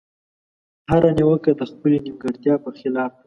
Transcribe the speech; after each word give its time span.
هره 0.91 1.09
نيوکه 1.17 1.51
د 1.59 1.61
خپلې 1.71 1.97
نيمګړتيا 2.05 2.55
په 2.63 2.69
خلاف 2.77 3.11
ده. 3.15 3.19